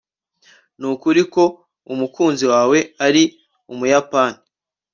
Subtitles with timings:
[0.79, 1.43] Nukuri ko
[1.93, 3.23] umukunzi wawe ari
[3.73, 4.37] umuyapani